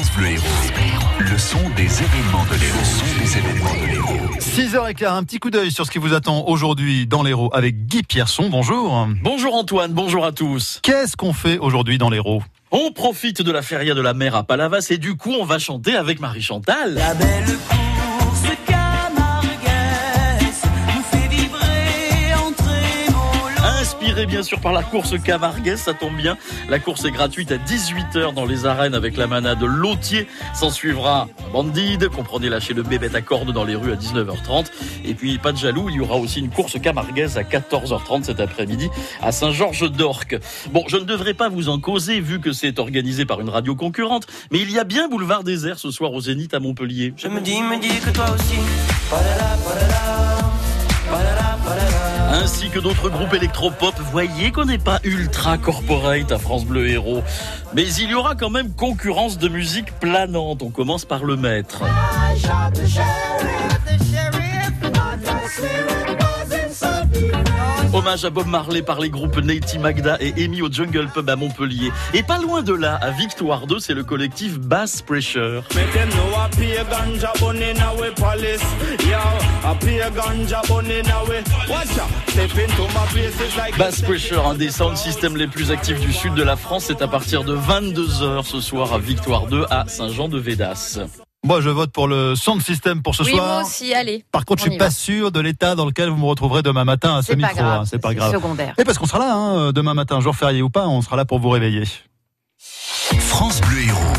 France 0.00 0.16
Bleu 0.16 0.28
Héros. 0.28 0.46
Le 1.18 1.36
son 1.36 1.58
des 1.76 1.82
événements 1.82 2.44
de 2.46 2.54
l'Héros. 2.58 2.78
Le 2.78 2.84
son 2.84 3.18
des 3.18 3.38
événements 3.38 3.74
de 3.74 3.86
l'Héros. 3.86 4.38
6h15, 4.38 5.06
un 5.08 5.24
petit 5.24 5.38
coup 5.38 5.50
d'œil 5.50 5.70
sur 5.70 5.84
ce 5.84 5.90
qui 5.90 5.98
vous 5.98 6.14
attend 6.14 6.46
aujourd'hui 6.46 7.06
dans 7.06 7.22
l'Héros 7.22 7.50
avec 7.52 7.86
Guy 7.86 8.02
Pierson. 8.02 8.48
Bonjour. 8.48 9.08
Bonjour 9.22 9.54
Antoine, 9.54 9.92
bonjour 9.92 10.24
à 10.24 10.32
tous. 10.32 10.80
Qu'est-ce 10.82 11.18
qu'on 11.18 11.34
fait 11.34 11.58
aujourd'hui 11.58 11.98
dans 11.98 12.08
l'Héros? 12.08 12.42
On 12.70 12.92
profite 12.92 13.42
de 13.42 13.52
la 13.52 13.60
feria 13.60 13.94
de 13.94 14.00
la 14.00 14.14
mer 14.14 14.34
à 14.36 14.44
Palavas 14.44 14.86
et 14.88 14.96
du 14.96 15.16
coup 15.16 15.34
on 15.38 15.44
va 15.44 15.58
chanter 15.58 15.94
avec 15.94 16.18
Marie 16.18 16.40
Chantal. 16.40 16.94
La 16.94 17.12
belle 17.12 17.58
Inspiré 24.00 24.24
bien 24.24 24.42
sûr 24.42 24.58
par 24.60 24.72
la 24.72 24.82
course 24.82 25.14
Camarguez, 25.22 25.76
ça 25.76 25.92
tombe 25.92 26.16
bien. 26.16 26.38
La 26.70 26.78
course 26.78 27.04
est 27.04 27.10
gratuite 27.10 27.52
à 27.52 27.58
18h 27.58 28.32
dans 28.32 28.46
les 28.46 28.64
arènes 28.64 28.94
avec 28.94 29.14
la 29.18 29.26
manade 29.26 29.62
Lautier. 29.62 30.26
S'en 30.54 30.70
suivra 30.70 31.28
Bandide, 31.52 32.08
comprenez 32.08 32.48
lâcher 32.48 32.72
le 32.72 32.82
bébé 32.82 33.10
à 33.12 33.20
cordes 33.20 33.52
dans 33.52 33.64
les 33.64 33.74
rues 33.74 33.92
à 33.92 33.96
19h30. 33.96 34.68
Et 35.04 35.12
puis 35.12 35.36
pas 35.36 35.52
de 35.52 35.58
jaloux, 35.58 35.90
il 35.90 35.96
y 35.96 36.00
aura 36.00 36.16
aussi 36.16 36.40
une 36.40 36.48
course 36.48 36.80
Camarguez 36.80 37.36
à 37.36 37.42
14h30 37.42 38.24
cet 38.24 38.40
après-midi 38.40 38.88
à 39.20 39.32
Saint-Georges 39.32 39.90
d'Orc. 39.90 40.34
Bon, 40.72 40.84
je 40.88 40.96
ne 40.96 41.04
devrais 41.04 41.34
pas 41.34 41.50
vous 41.50 41.68
en 41.68 41.78
causer 41.78 42.20
vu 42.20 42.40
que 42.40 42.52
c'est 42.52 42.78
organisé 42.78 43.26
par 43.26 43.42
une 43.42 43.50
radio 43.50 43.74
concurrente, 43.74 44.26
mais 44.50 44.60
il 44.60 44.70
y 44.70 44.78
a 44.78 44.84
bien 44.84 45.08
Boulevard 45.08 45.42
Airs 45.46 45.78
ce 45.78 45.90
soir 45.90 46.14
au 46.14 46.22
Zénith 46.22 46.54
à 46.54 46.60
Montpellier. 46.60 47.12
Je 47.18 47.28
me 47.28 47.40
dis, 47.42 47.60
me 47.60 47.78
dis 47.78 48.00
que 48.00 48.08
toi 48.08 48.30
aussi. 48.30 48.56
Padala. 49.10 49.50
ainsi 49.60 49.79
que 52.70 52.78
d'autres 52.78 53.10
groupes 53.10 53.34
électropop. 53.34 53.94
Voyez 54.12 54.52
qu'on 54.52 54.64
n'est 54.64 54.78
pas 54.78 55.00
ultra 55.04 55.58
corporate 55.58 56.30
à 56.32 56.38
France 56.38 56.64
Bleu 56.64 56.88
Héros. 56.88 57.22
Mais 57.74 57.86
il 57.94 58.10
y 58.10 58.14
aura 58.14 58.34
quand 58.34 58.50
même 58.50 58.72
concurrence 58.72 59.38
de 59.38 59.48
musique 59.48 59.92
planante. 59.98 60.62
On 60.62 60.70
commence 60.70 61.04
par 61.04 61.24
le 61.24 61.36
maître. 61.36 61.82
Hommage 68.00 68.24
à 68.24 68.30
Bob 68.30 68.46
Marley 68.46 68.80
par 68.80 68.98
les 68.98 69.10
groupes 69.10 69.36
Nati 69.36 69.78
Magda 69.78 70.16
et 70.20 70.32
Amy 70.42 70.62
au 70.62 70.72
Jungle 70.72 71.08
Pub 71.12 71.28
à 71.28 71.36
Montpellier. 71.36 71.92
Et 72.14 72.22
pas 72.22 72.38
loin 72.38 72.62
de 72.62 72.72
là, 72.72 72.94
à 72.94 73.10
Victoire 73.10 73.66
2, 73.66 73.78
c'est 73.78 73.92
le 73.92 74.04
collectif 74.04 74.58
Bass 74.58 75.02
Pressure. 75.02 75.64
Bass 83.76 84.00
Pressure, 84.00 84.46
un 84.46 84.54
des 84.54 84.70
sound 84.70 84.96
systems 84.96 85.36
les 85.36 85.46
plus 85.46 85.70
actifs 85.70 86.00
du 86.00 86.14
sud 86.14 86.32
de 86.32 86.42
la 86.42 86.56
France, 86.56 86.84
c'est 86.86 87.02
à 87.02 87.08
partir 87.08 87.44
de 87.44 87.54
22h 87.54 88.44
ce 88.44 88.62
soir 88.62 88.94
à 88.94 88.98
Victoire 88.98 89.46
2 89.46 89.66
à 89.68 89.84
Saint-Jean-de-Védas. 89.86 91.00
Moi, 91.42 91.62
je 91.62 91.70
vote 91.70 91.90
pour 91.90 92.06
le 92.06 92.34
sound 92.36 92.60
system 92.62 93.02
pour 93.02 93.14
ce 93.14 93.22
Oui, 93.22 93.30
soir. 93.30 93.46
moi 93.46 93.62
aussi, 93.62 93.94
allez. 93.94 94.24
Par 94.30 94.44
contre, 94.44 94.62
je 94.62 94.68
suis 94.68 94.78
pas 94.78 94.84
va. 94.86 94.90
sûr 94.90 95.32
de 95.32 95.40
l'état 95.40 95.74
dans 95.74 95.86
lequel 95.86 96.10
vous 96.10 96.16
me 96.18 96.26
retrouverez 96.26 96.62
demain 96.62 96.84
matin 96.84 97.16
à 97.16 97.22
ce 97.22 97.28
C'est 97.28 97.36
pas 97.36 97.48
micro. 97.48 97.62
grave. 97.62 97.80
hein, 97.80 97.84
C'est 97.86 97.98
pas 97.98 98.12
grave. 98.14 98.30
Secondaire. 98.32 98.74
Et 98.78 98.84
parce 98.84 98.98
qu'on 98.98 99.06
sera 99.06 99.18
là 99.20 99.34
hein, 99.34 99.72
demain 99.72 99.94
matin, 99.94 100.20
jour 100.20 100.36
férié 100.36 100.60
ou 100.60 100.68
pas, 100.68 100.86
on 100.86 101.00
sera 101.00 101.16
là 101.16 101.24
pour 101.24 101.38
vous 101.38 101.48
réveiller. 101.48 101.84
France 103.18 103.60
Bleu 103.62 103.84
Héros. 103.88 104.09